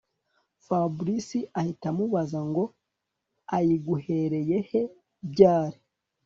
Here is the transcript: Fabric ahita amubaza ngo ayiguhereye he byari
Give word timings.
Fabric 0.65 1.27
ahita 1.59 1.85
amubaza 1.91 2.39
ngo 2.49 2.63
ayiguhereye 3.57 4.57
he 4.69 4.81
byari 5.31 5.77